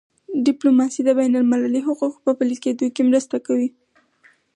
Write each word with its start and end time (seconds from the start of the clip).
ډیپلوماسي 0.47 1.01
د 1.05 1.09
بینالمللي 1.19 1.81
حقوقو 1.87 2.17
په 2.25 2.31
پلي 2.37 2.57
کېدو 2.63 2.85
کي 2.95 3.01
مرسته 3.09 3.35
کوي. 3.47 3.69